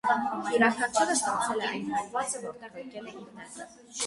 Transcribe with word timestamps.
Յուրաքանչյուրը 0.53 1.17
ստացել 1.17 1.61
է 1.65 1.67
այն 1.73 1.93
հատվածը, 1.97 2.43
որտեղ 2.47 2.81
ընկել 2.85 3.13
է 3.13 3.15
իր 3.21 3.31
նետը։ 3.39 3.71